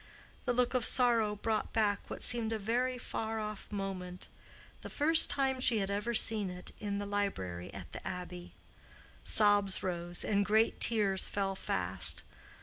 The 0.45 0.53
look 0.53 0.73
of 0.73 0.83
sorrow 0.83 1.35
brought 1.35 1.73
back 1.73 1.99
what 2.09 2.23
seemed 2.23 2.51
a 2.51 2.57
very 2.57 2.97
far 2.97 3.39
off 3.39 3.71
moment—the 3.71 4.89
first 4.89 5.29
time 5.29 5.59
she 5.59 5.77
had 5.77 5.91
ever 5.91 6.15
seen 6.15 6.49
it, 6.49 6.71
in 6.79 6.97
the 6.97 7.05
library 7.05 7.71
at 7.71 7.91
the 7.91 8.01
Abbey. 8.07 8.55
Sobs 9.23 9.83
rose, 9.83 10.25
and 10.25 10.43
great 10.43 10.79
tears 10.79 11.29
fell 11.29 11.55
fast. 11.55 12.23